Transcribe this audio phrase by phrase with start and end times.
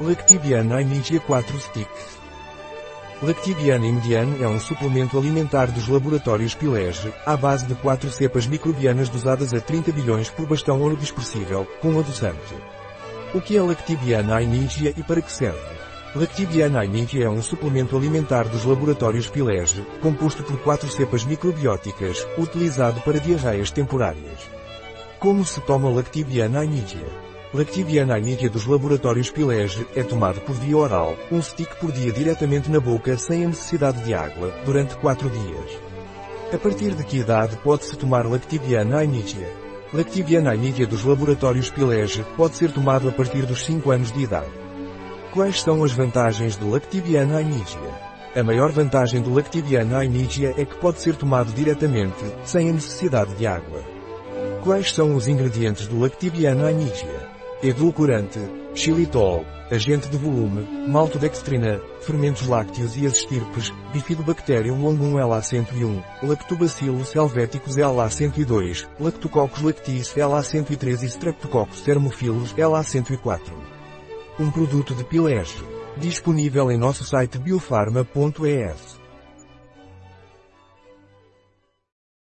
[0.00, 2.18] Lactibiana Imedia 4 Sticks.
[3.22, 9.08] Lactibiana Imedian é um suplemento alimentar dos laboratórios Pilege, à base de quatro cepas microbianas
[9.08, 12.56] dosadas a 30 bilhões por bastão ouro dispersível, com adoçante.
[13.32, 15.60] O que é Lactibiana Imedia e para que serve?
[16.16, 23.00] Lactibiana Imedia é um suplemento alimentar dos laboratórios Pilege, composto por quatro cepas microbióticas, utilizado
[23.02, 24.40] para diarreias temporárias.
[25.20, 27.33] Como se toma Lactibiana Imedia?
[27.54, 32.68] Lactibiana Anidia dos laboratórios Pilege é tomado por via oral, um stick por dia diretamente
[32.68, 35.78] na boca sem a necessidade de água, durante 4 dias.
[36.52, 39.48] A partir de que idade pode-se tomar Lactibiana Anidia?
[39.92, 44.50] Lactibiana Anidia dos laboratórios Pilege pode ser tomado a partir dos 5 anos de idade.
[45.32, 47.94] Quais são as vantagens do Lactibiana Anidia?
[48.34, 53.32] A maior vantagem do Lactibiana Anidia é que pode ser tomado diretamente, sem a necessidade
[53.36, 53.80] de água.
[54.64, 57.32] Quais são os ingredientes do Lactibiana Anidia?
[57.62, 58.40] Edulcorante,
[58.74, 67.76] xilitol, agente de volume, maltodextrina, fermentos lácteos e as estirpes, bifidobacterium longum LA101, lactobacillus helveticus
[67.76, 73.52] LA102, lactococcus lactis LA103 e streptococcus thermophilus LA104.
[74.38, 75.62] Um produto de Pilege.
[75.96, 79.03] Disponível em nosso site biofarma.es.